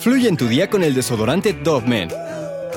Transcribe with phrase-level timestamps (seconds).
[0.00, 2.08] Fluye en tu día con el desodorante Dove Men,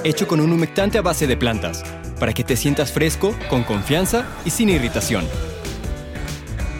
[0.04, 1.81] hecho con un humectante a base de plantas,
[2.20, 5.23] para que te sientas fresco, con confianza y sin irritación.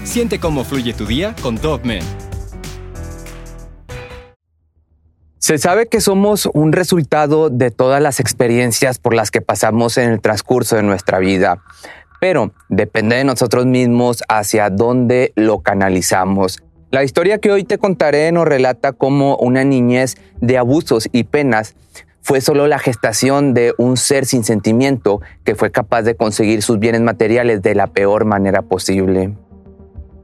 [0.04, 2.04] Siente cómo fluye tu día con Dove Men.
[5.38, 10.12] Se sabe que somos un resultado de todas las experiencias por las que pasamos en
[10.12, 11.64] el transcurso de nuestra vida,
[12.20, 16.62] pero depende de nosotros mismos hacia dónde lo canalizamos.
[16.94, 21.74] La historia que hoy te contaré nos relata cómo una niñez de abusos y penas
[22.22, 26.78] fue solo la gestación de un ser sin sentimiento que fue capaz de conseguir sus
[26.78, 29.34] bienes materiales de la peor manera posible.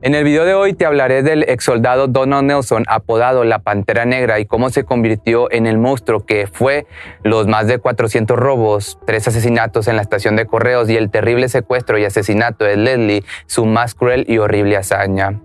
[0.04, 4.06] En el video de hoy te hablaré del ex soldado Donald Nelson, apodado la Pantera
[4.06, 6.86] Negra, y cómo se convirtió en el monstruo que fue
[7.24, 11.50] los más de 400 robos, tres asesinatos en la estación de correos y el terrible
[11.50, 15.42] secuestro y asesinato de Leslie, su más cruel y horrible hazaña.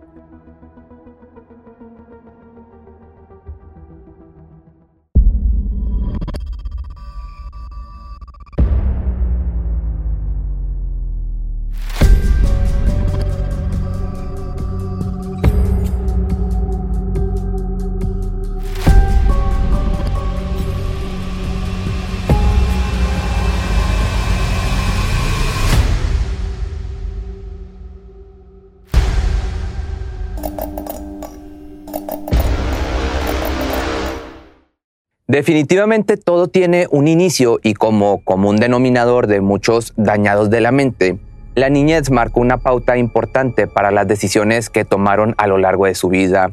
[35.34, 41.18] Definitivamente todo tiene un inicio y como común denominador de muchos dañados de la mente,
[41.56, 45.96] la niñez marcó una pauta importante para las decisiones que tomaron a lo largo de
[45.96, 46.52] su vida.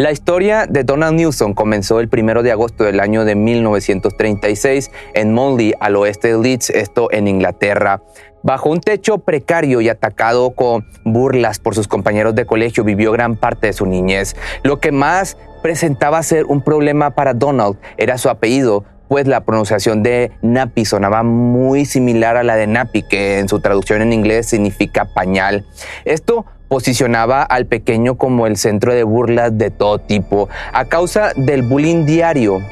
[0.00, 5.34] La historia de Donald Newson comenzó el 1 de agosto del año de 1936 en
[5.34, 8.00] Monley, al oeste de Leeds, esto en Inglaterra.
[8.42, 13.36] Bajo un techo precario y atacado con burlas por sus compañeros de colegio, vivió gran
[13.36, 14.36] parte de su niñez.
[14.62, 20.02] Lo que más presentaba ser un problema para Donald era su apellido, pues la pronunciación
[20.02, 24.46] de Nappy sonaba muy similar a la de Nappy, que en su traducción en inglés
[24.46, 25.66] significa pañal.
[26.06, 30.48] Esto posicionaba al pequeño como el centro de burlas de todo tipo.
[30.72, 32.62] A causa del bullying diario,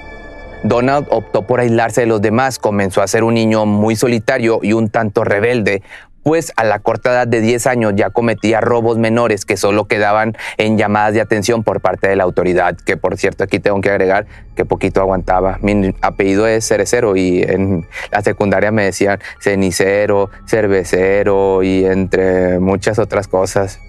[0.63, 4.73] Donald optó por aislarse de los demás, comenzó a ser un niño muy solitario y
[4.73, 5.83] un tanto rebelde,
[6.23, 10.37] pues a la corta edad de 10 años ya cometía robos menores que solo quedaban
[10.59, 13.91] en llamadas de atención por parte de la autoridad, que por cierto aquí tengo que
[13.91, 15.59] agregar que poquito aguantaba.
[15.61, 23.01] Mi apellido es Cerecero y en la secundaria me decían cenicero, cervecero y entre muchas
[23.01, 23.81] otras cosas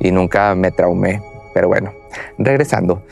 [0.00, 1.22] y nunca me traumé.
[1.54, 1.92] Pero bueno,
[2.38, 3.02] regresando.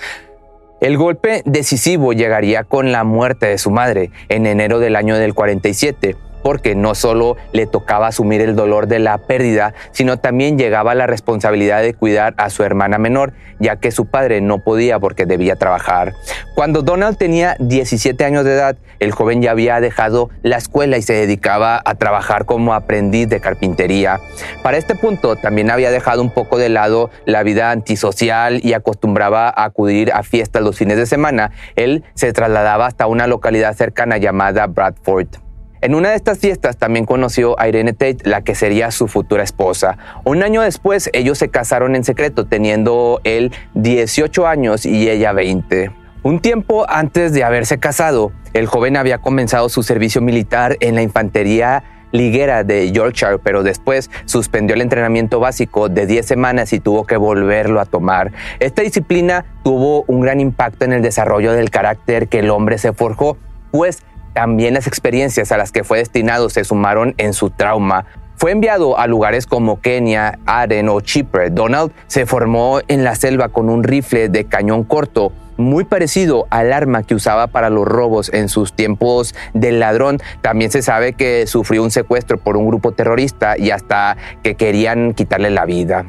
[0.81, 5.33] El golpe decisivo llegaría con la muerte de su madre en enero del año del
[5.33, 10.95] 47 porque no solo le tocaba asumir el dolor de la pérdida, sino también llegaba
[10.95, 15.25] la responsabilidad de cuidar a su hermana menor, ya que su padre no podía porque
[15.25, 16.13] debía trabajar.
[16.55, 21.03] Cuando Donald tenía 17 años de edad, el joven ya había dejado la escuela y
[21.03, 24.21] se dedicaba a trabajar como aprendiz de carpintería.
[24.63, 29.49] Para este punto también había dejado un poco de lado la vida antisocial y acostumbraba
[29.49, 31.53] a acudir a fiestas los fines de semana.
[31.75, 35.44] Él se trasladaba hasta una localidad cercana llamada Bradford.
[35.85, 39.43] En una de estas fiestas también conoció a Irene Tate, la que sería su futura
[39.43, 39.99] esposa.
[40.25, 45.91] Un año después, ellos se casaron en secreto, teniendo él 18 años y ella 20.
[46.23, 51.03] Un tiempo antes de haberse casado, el joven había comenzado su servicio militar en la
[51.03, 57.05] infantería liguera de Yorkshire, pero después suspendió el entrenamiento básico de 10 semanas y tuvo
[57.05, 58.33] que volverlo a tomar.
[58.59, 62.95] Esta disciplina tuvo un gran impacto en el desarrollo del carácter que el hombre se
[62.95, 63.37] forjó,
[63.71, 64.03] pues
[64.35, 68.05] también las experiencias a las que fue destinado se sumaron en su trauma.
[68.37, 71.51] Fue enviado a lugares como Kenia, Aden o Chipre.
[71.51, 76.73] Donald se formó en la selva con un rifle de cañón corto, muy parecido al
[76.73, 80.19] arma que usaba para los robos en sus tiempos del ladrón.
[80.43, 85.15] También se sabe que sufrió un secuestro por un grupo terrorista y hasta que querían
[85.15, 86.05] quitarle la vida.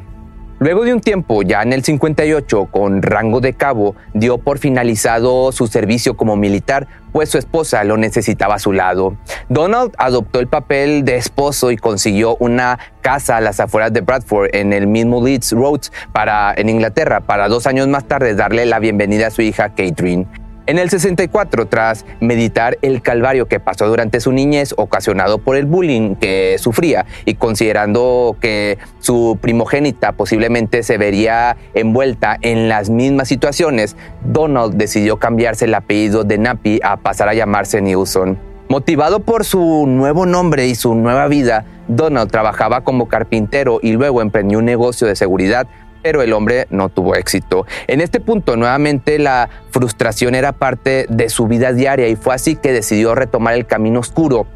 [0.58, 5.52] Luego de un tiempo, ya en el 58, con rango de cabo, dio por finalizado
[5.52, 9.16] su servicio como militar, pues su esposa lo necesitaba a su lado.
[9.50, 14.48] Donald adoptó el papel de esposo y consiguió una casa a las afueras de Bradford,
[14.54, 15.80] en el mismo Leeds Road,
[16.12, 20.26] para, en Inglaterra, para dos años más tarde darle la bienvenida a su hija Catherine.
[20.68, 25.64] En el 64, tras meditar el calvario que pasó durante su niñez ocasionado por el
[25.64, 33.28] bullying que sufría y considerando que su primogénita posiblemente se vería envuelta en las mismas
[33.28, 38.36] situaciones, Donald decidió cambiarse el apellido de Nappy a pasar a llamarse Newson.
[38.68, 44.20] Motivado por su nuevo nombre y su nueva vida, Donald trabajaba como carpintero y luego
[44.20, 45.68] emprendió un negocio de seguridad
[46.02, 47.66] pero el hombre no tuvo éxito.
[47.86, 52.56] En este punto, nuevamente, la frustración era parte de su vida diaria y fue así
[52.56, 54.46] que decidió retomar el camino oscuro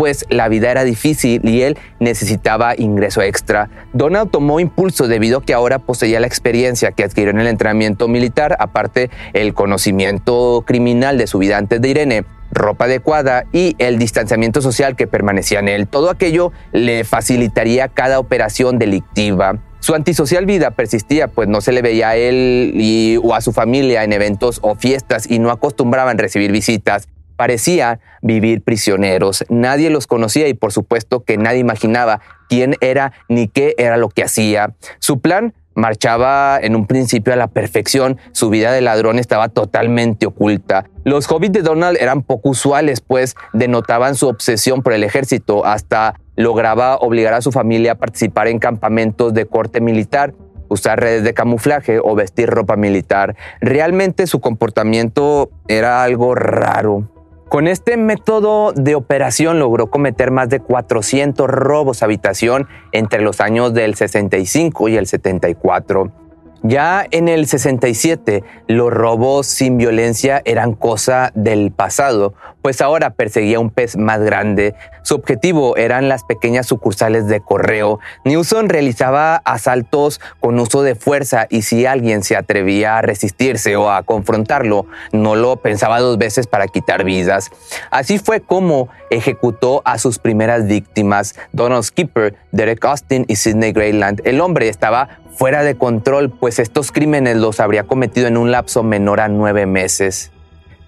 [0.00, 3.68] pues la vida era difícil y él necesitaba ingreso extra.
[3.92, 8.08] Donald tomó impulso debido a que ahora poseía la experiencia que adquirió en el entrenamiento
[8.08, 13.98] militar, aparte el conocimiento criminal de su vida antes de Irene ropa adecuada y el
[13.98, 15.86] distanciamiento social que permanecía en él.
[15.86, 19.58] Todo aquello le facilitaría cada operación delictiva.
[19.80, 24.04] Su antisocial vida persistía, pues no se le veía a él o a su familia
[24.04, 27.08] en eventos o fiestas y no acostumbraban recibir visitas.
[27.36, 29.44] Parecía vivir prisioneros.
[29.48, 34.10] Nadie los conocía y por supuesto que nadie imaginaba quién era ni qué era lo
[34.10, 34.74] que hacía.
[34.98, 40.26] Su plan marchaba en un principio a la perfección, su vida de ladrón estaba totalmente
[40.26, 40.84] oculta.
[41.04, 46.19] Los hobbies de Donald eran poco usuales, pues denotaban su obsesión por el ejército, hasta
[46.40, 50.34] lograba obligar a su familia a participar en campamentos de corte militar,
[50.68, 53.36] usar redes de camuflaje o vestir ropa militar.
[53.60, 57.08] Realmente su comportamiento era algo raro.
[57.48, 63.40] Con este método de operación logró cometer más de 400 robos a habitación entre los
[63.40, 66.12] años del 65 y el 74.
[66.62, 73.58] Ya en el 67, los robos sin violencia eran cosa del pasado, pues ahora perseguía
[73.58, 74.74] un pez más grande.
[75.02, 77.98] Su objetivo eran las pequeñas sucursales de correo.
[78.26, 83.90] Newson realizaba asaltos con uso de fuerza y si alguien se atrevía a resistirse o
[83.90, 87.50] a confrontarlo, no lo pensaba dos veces para quitar vidas.
[87.90, 94.20] Así fue como ejecutó a sus primeras víctimas, Donald Skipper, Derek Austin y Sidney Greyland.
[94.24, 98.82] El hombre estaba fuera de control, pues estos crímenes los habría cometido en un lapso
[98.82, 100.32] menor a nueve meses.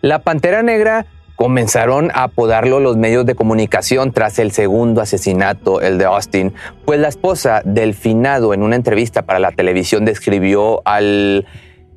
[0.01, 1.07] La Pantera Negra
[1.37, 6.53] comenzaron a apodarlo los medios de comunicación tras el segundo asesinato, el de Austin,
[6.85, 11.47] pues la esposa del finado en una entrevista para la televisión describió al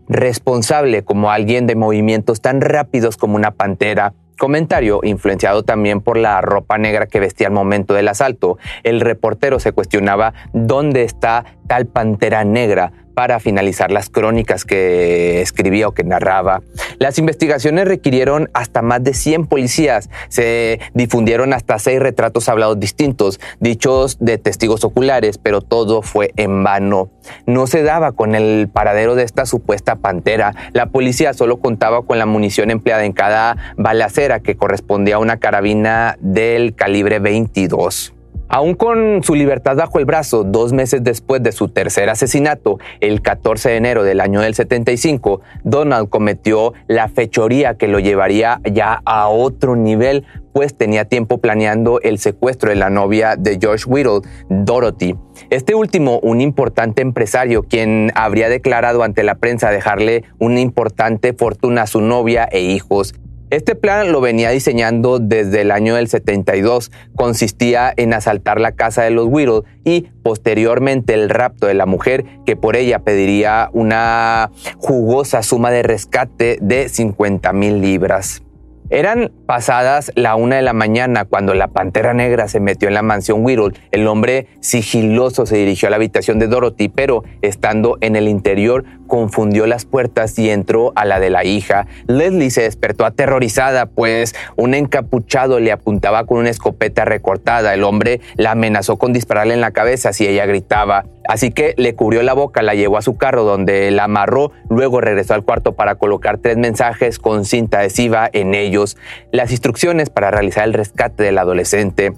[0.07, 6.41] responsable como alguien de movimientos tan rápidos como una pantera, Comentario influenciado también por la
[6.41, 8.57] ropa negra que vestía al momento del asalto.
[8.83, 15.87] El reportero se cuestionaba dónde está tal pantera negra para finalizar las crónicas que escribía
[15.87, 16.61] o que narraba.
[16.99, 20.09] Las investigaciones requirieron hasta más de 100 policías.
[20.27, 26.63] Se difundieron hasta seis retratos hablados distintos, dichos de testigos oculares, pero todo fue en
[26.63, 27.09] vano.
[27.45, 30.53] No se daba con el paradero de esta supuesta pantera.
[30.73, 35.37] La policía solo contaba con la munición empleada en cada balacera que correspondía a una
[35.37, 38.14] carabina del calibre 22.
[38.47, 43.21] Aún con su libertad bajo el brazo, dos meses después de su tercer asesinato, el
[43.21, 49.01] 14 de enero del año del 75, Donald cometió la fechoría que lo llevaría ya
[49.03, 54.21] a otro nivel, pues tenía tiempo planeando el secuestro de la novia de George Whittle,
[54.49, 55.15] Dorothy.
[55.49, 61.81] Este último, un importante empresario, quien habría declarado ante la prensa dejarle una importante fortuna
[61.81, 63.15] a su novia e hijos.
[63.55, 66.91] Este plan lo venía diseñando desde el año del 72.
[67.15, 72.25] Consistía en asaltar la casa de los Whittle y posteriormente el rapto de la mujer
[72.45, 78.44] que por ella pediría una jugosa suma de rescate de 50 mil libras.
[78.91, 83.01] Eran pasadas la una de la mañana cuando la pantera negra se metió en la
[83.01, 83.73] mansión Whittle.
[83.91, 88.85] El hombre sigiloso se dirigió a la habitación de Dorothy, pero estando en el interior
[89.07, 91.87] confundió las puertas y entró a la de la hija.
[92.07, 97.73] Leslie se despertó aterrorizada, pues un encapuchado le apuntaba con una escopeta recortada.
[97.73, 101.05] El hombre la amenazó con dispararle en la cabeza si ella gritaba.
[101.27, 105.01] Así que le cubrió la boca, la llevó a su carro donde la amarró, luego
[105.01, 108.97] regresó al cuarto para colocar tres mensajes con cinta adhesiva en ellos,
[109.31, 112.13] las instrucciones para realizar el rescate del adolescente.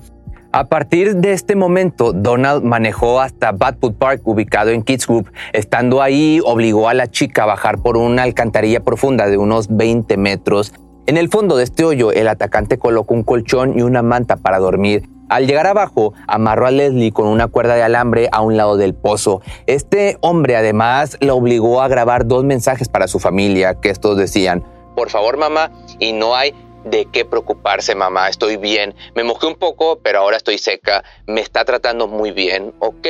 [0.53, 5.29] A partir de este momento, Donald manejó hasta Batwood Park, ubicado en Kids Group.
[5.53, 10.15] Estando ahí, obligó a la chica a bajar por una alcantarilla profunda de unos 20
[10.17, 10.73] metros.
[11.05, 14.57] En el fondo de este hoyo, el atacante colocó un colchón y una manta para
[14.59, 15.03] dormir.
[15.29, 18.93] Al llegar abajo, amarró a Leslie con una cuerda de alambre a un lado del
[18.93, 19.41] pozo.
[19.65, 24.63] Este hombre además la obligó a grabar dos mensajes para su familia, que estos decían,
[24.95, 26.53] por favor mamá, y no hay
[26.85, 28.95] de qué preocuparse mamá, estoy bien.
[29.15, 31.03] Me mojé un poco, pero ahora estoy seca.
[31.25, 33.07] Me está tratando muy bien, ¿ok?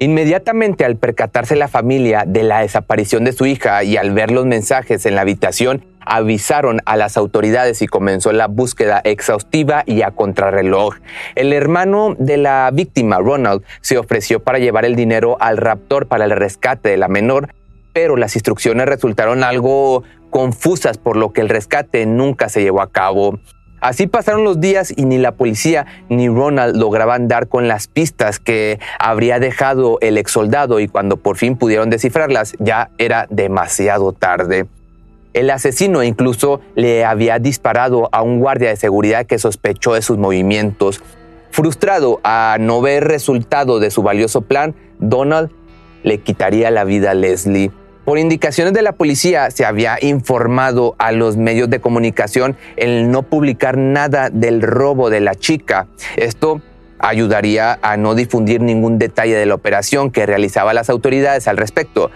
[0.00, 4.44] Inmediatamente al percatarse la familia de la desaparición de su hija y al ver los
[4.44, 10.10] mensajes en la habitación, avisaron a las autoridades y comenzó la búsqueda exhaustiva y a
[10.10, 10.96] contrarreloj.
[11.34, 16.24] El hermano de la víctima, Ronald, se ofreció para llevar el dinero al raptor para
[16.24, 17.54] el rescate de la menor,
[17.92, 22.90] pero las instrucciones resultaron algo confusas por lo que el rescate nunca se llevó a
[22.90, 23.38] cabo.
[23.80, 28.38] Así pasaron los días y ni la policía ni Ronald lograban dar con las pistas
[28.38, 34.12] que habría dejado el ex soldado y cuando por fin pudieron descifrarlas ya era demasiado
[34.12, 34.66] tarde.
[35.34, 40.16] El asesino incluso le había disparado a un guardia de seguridad que sospechó de sus
[40.16, 41.02] movimientos.
[41.50, 45.50] Frustrado a no ver resultado de su valioso plan, Donald
[46.04, 47.72] le quitaría la vida a Leslie.
[48.04, 53.22] Por indicaciones de la policía se había informado a los medios de comunicación el no
[53.22, 55.88] publicar nada del robo de la chica.
[56.16, 56.60] Esto
[56.98, 62.10] ayudaría a no difundir ningún detalle de la operación que realizaban las autoridades al respecto.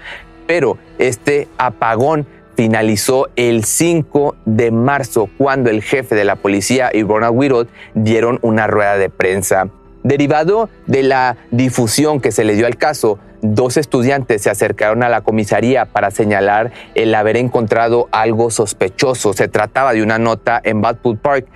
[0.46, 2.26] Pero este apagón
[2.58, 8.40] finalizó el 5 de marzo cuando el jefe de la policía y Ronald Whittle dieron
[8.42, 9.68] una rueda de prensa.
[10.02, 15.08] Derivado de la difusión que se le dio al caso, dos estudiantes se acercaron a
[15.08, 19.34] la comisaría para señalar el haber encontrado algo sospechoso.
[19.34, 21.46] Se trataba de una nota en Badwood Park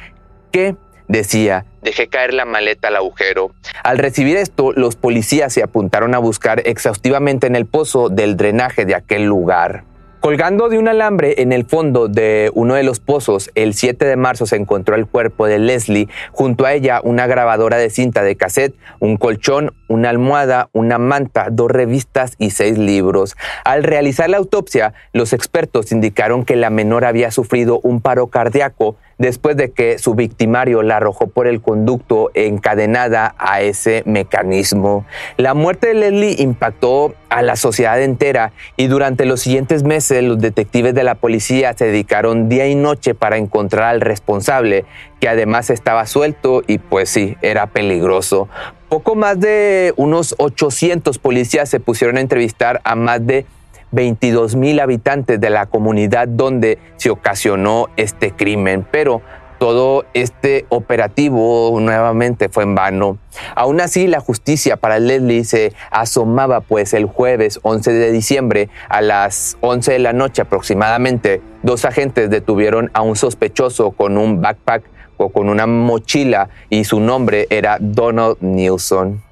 [0.52, 0.76] que
[1.09, 3.50] decía, dejé caer la maleta al agujero.
[3.82, 8.85] Al recibir esto, los policías se apuntaron a buscar exhaustivamente en el pozo del drenaje
[8.85, 9.90] de aquel lugar.
[10.23, 14.14] Colgando de un alambre en el fondo de uno de los pozos, el 7 de
[14.14, 18.37] marzo se encontró el cuerpo de Leslie, junto a ella una grabadora de cinta de
[18.37, 23.37] cassette, un colchón, una almohada, una manta, dos revistas y seis libros.
[23.64, 28.95] Al realizar la autopsia, los expertos indicaron que la menor había sufrido un paro cardíaco
[29.23, 35.07] después de que su victimario la arrojó por el conducto encadenada a ese mecanismo.
[35.37, 40.41] La muerte de Leslie impactó a la sociedad entera y durante los siguientes meses los
[40.41, 44.85] detectives de la policía se dedicaron día y noche para encontrar al responsable,
[45.21, 48.49] que además estaba suelto y pues sí, era peligroso.
[48.88, 53.47] Poco más de unos 800 policías se pusieron a entrevistar a más de
[53.93, 59.23] 22 mil habitantes de la comunidad donde se ocasionó este crimen, pero
[59.63, 63.19] todo este operativo nuevamente fue en vano.
[63.55, 69.01] Aún así, la justicia para Leslie se asomaba, pues el jueves 11 de diciembre a
[69.03, 74.83] las 11 de la noche aproximadamente, dos agentes detuvieron a un sospechoso con un backpack
[75.17, 79.23] o con una mochila y su nombre era Donald Nilsson.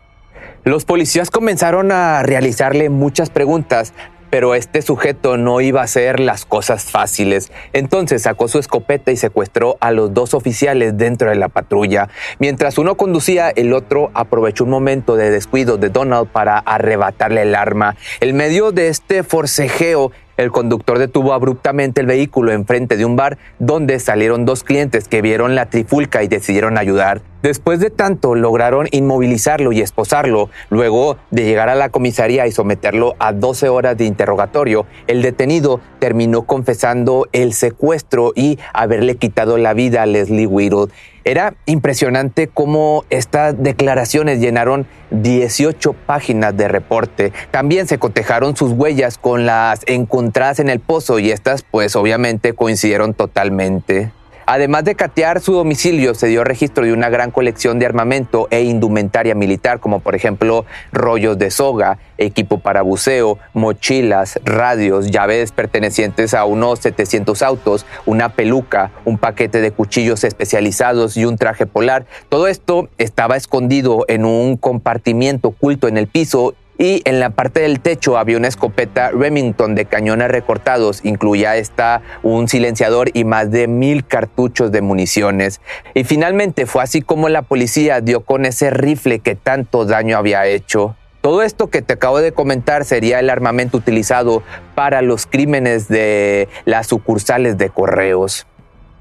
[0.62, 3.94] Los policías comenzaron a realizarle muchas preguntas
[4.30, 7.52] pero este sujeto no iba a hacer las cosas fáciles.
[7.72, 12.08] Entonces sacó su escopeta y secuestró a los dos oficiales dentro de la patrulla.
[12.38, 17.54] Mientras uno conducía, el otro aprovechó un momento de descuido de Donald para arrebatarle el
[17.54, 17.96] arma.
[18.20, 23.36] En medio de este forcejeo, el conductor detuvo abruptamente el vehículo enfrente de un bar
[23.58, 27.20] donde salieron dos clientes que vieron la trifulca y decidieron ayudar.
[27.42, 30.50] Después de tanto, lograron inmovilizarlo y esposarlo.
[30.68, 35.80] Luego de llegar a la comisaría y someterlo a 12 horas de interrogatorio, el detenido
[35.98, 40.92] terminó confesando el secuestro y haberle quitado la vida a Leslie Whittle.
[41.24, 47.32] Era impresionante cómo estas declaraciones llenaron 18 páginas de reporte.
[47.50, 52.54] También se cotejaron sus huellas con las encontradas en el pozo y estas pues obviamente
[52.54, 54.12] coincidieron totalmente.
[54.52, 58.62] Además de catear su domicilio, se dio registro de una gran colección de armamento e
[58.64, 66.34] indumentaria militar, como por ejemplo rollos de soga, equipo para buceo, mochilas, radios, llaves pertenecientes
[66.34, 72.06] a unos 700 autos, una peluca, un paquete de cuchillos especializados y un traje polar.
[72.28, 77.60] Todo esto estaba escondido en un compartimiento oculto en el piso y en la parte
[77.60, 83.50] del techo había una escopeta Remington de cañones recortados, incluía esta un silenciador y más
[83.50, 85.60] de mil cartuchos de municiones.
[85.92, 90.46] Y finalmente fue así como la policía dio con ese rifle que tanto daño había
[90.46, 90.96] hecho.
[91.20, 94.42] Todo esto que te acabo de comentar sería el armamento utilizado
[94.74, 98.46] para los crímenes de las sucursales de correos.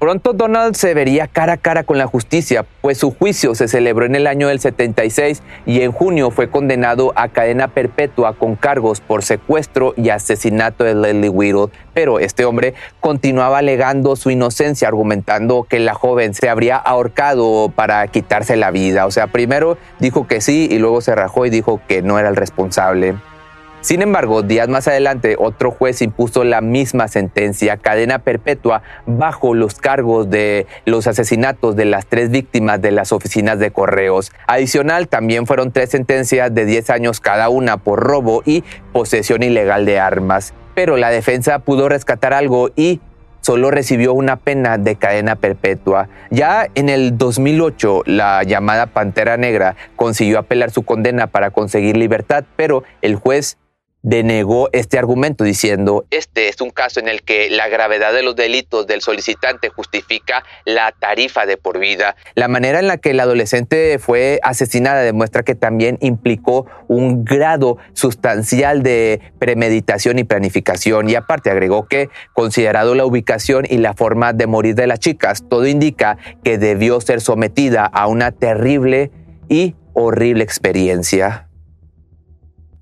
[0.00, 4.06] Pronto Donald se vería cara a cara con la justicia, pues su juicio se celebró
[4.06, 9.02] en el año del 76 y en junio fue condenado a cadena perpetua con cargos
[9.02, 11.66] por secuestro y asesinato de Leslie Whittle.
[11.92, 18.08] Pero este hombre continuaba alegando su inocencia, argumentando que la joven se habría ahorcado para
[18.08, 19.04] quitarse la vida.
[19.04, 22.30] O sea, primero dijo que sí y luego se rajó y dijo que no era
[22.30, 23.16] el responsable.
[23.82, 29.76] Sin embargo, días más adelante, otro juez impuso la misma sentencia, cadena perpetua, bajo los
[29.76, 34.32] cargos de los asesinatos de las tres víctimas de las oficinas de correos.
[34.46, 39.86] Adicional, también fueron tres sentencias de 10 años cada una por robo y posesión ilegal
[39.86, 40.52] de armas.
[40.74, 43.00] Pero la defensa pudo rescatar algo y
[43.40, 46.10] solo recibió una pena de cadena perpetua.
[46.30, 52.44] Ya en el 2008, la llamada Pantera Negra consiguió apelar su condena para conseguir libertad,
[52.56, 53.56] pero el juez
[54.02, 58.34] denegó este argumento diciendo, este es un caso en el que la gravedad de los
[58.34, 62.16] delitos del solicitante justifica la tarifa de por vida.
[62.34, 67.76] La manera en la que la adolescente fue asesinada demuestra que también implicó un grado
[67.92, 74.32] sustancial de premeditación y planificación y aparte agregó que considerado la ubicación y la forma
[74.32, 79.10] de morir de las chicas, todo indica que debió ser sometida a una terrible
[79.48, 81.49] y horrible experiencia.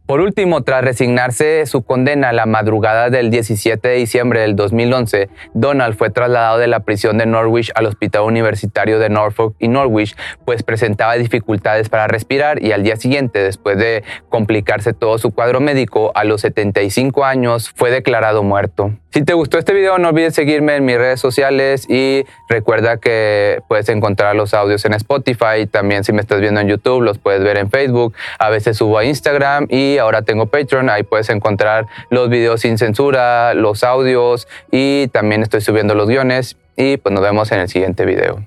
[0.08, 5.98] Por último, tras resignarse su condena la madrugada del 17 de diciembre del 2011, Donald
[5.98, 10.62] fue trasladado de la prisión de Norwich al Hospital Universitario de Norfolk y Norwich, pues
[10.62, 16.10] presentaba dificultades para respirar y al día siguiente, después de complicarse todo su cuadro médico,
[16.14, 18.94] a los 75 años fue declarado muerto.
[19.10, 23.60] Si te gustó este video, no olvides seguirme en mis redes sociales y recuerda que
[23.66, 25.66] puedes encontrar los audios en Spotify.
[25.70, 28.14] También si me estás viendo en YouTube, los puedes ver en Facebook.
[28.38, 32.78] A veces subo a Instagram y ahora tengo Patreon, ahí puedes encontrar los videos sin
[32.78, 37.68] censura, los audios y también estoy subiendo los guiones y pues nos vemos en el
[37.68, 38.46] siguiente video.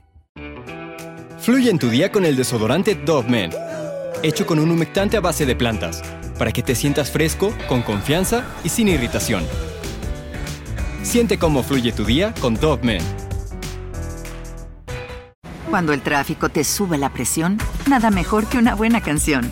[1.39, 3.51] Fluye en tu día con el desodorante Dove Men,
[4.21, 6.03] hecho con un humectante a base de plantas,
[6.37, 9.43] para que te sientas fresco, con confianza y sin irritación.
[11.01, 13.01] Siente cómo fluye tu día con Dove Men.
[15.71, 17.57] Cuando el tráfico te sube la presión,
[17.89, 19.51] nada mejor que una buena canción.